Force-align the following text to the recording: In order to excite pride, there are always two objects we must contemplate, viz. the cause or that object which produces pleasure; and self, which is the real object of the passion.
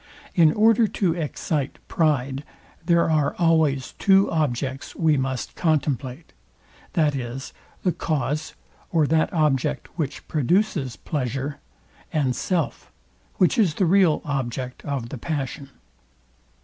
In 0.33 0.51
order 0.53 0.87
to 0.87 1.13
excite 1.13 1.77
pride, 1.87 2.43
there 2.83 3.07
are 3.07 3.35
always 3.37 3.91
two 3.99 4.31
objects 4.31 4.95
we 4.95 5.15
must 5.15 5.53
contemplate, 5.55 6.33
viz. 6.95 7.53
the 7.83 7.91
cause 7.91 8.55
or 8.91 9.05
that 9.05 9.31
object 9.31 9.89
which 9.99 10.27
produces 10.27 10.95
pleasure; 10.95 11.59
and 12.11 12.35
self, 12.35 12.91
which 13.35 13.59
is 13.59 13.75
the 13.75 13.85
real 13.85 14.23
object 14.25 14.83
of 14.85 15.09
the 15.09 15.19
passion. 15.19 15.69